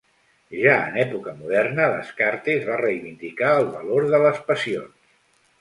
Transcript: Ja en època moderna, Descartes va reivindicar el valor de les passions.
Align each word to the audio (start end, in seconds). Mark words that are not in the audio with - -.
Ja 0.59 0.77
en 0.85 0.95
època 1.01 1.33
moderna, 1.41 1.85
Descartes 1.97 2.65
va 2.71 2.81
reivindicar 2.83 3.55
el 3.61 3.71
valor 3.79 4.11
de 4.17 4.23
les 4.27 4.45
passions. 4.51 5.17